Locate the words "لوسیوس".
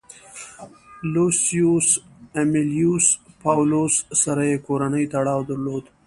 1.13-1.87